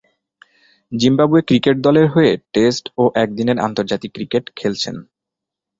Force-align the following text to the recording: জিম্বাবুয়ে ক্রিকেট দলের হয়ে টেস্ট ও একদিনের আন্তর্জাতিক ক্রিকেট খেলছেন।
জিম্বাবুয়ে 0.91 1.47
ক্রিকেট 1.47 1.75
দলের 1.85 2.07
হয়ে 2.13 2.31
টেস্ট 2.53 2.85
ও 2.97 3.03
একদিনের 3.15 3.57
আন্তর্জাতিক 3.59 4.11
ক্রিকেট 4.13 4.45
খেলছেন। 4.55 4.95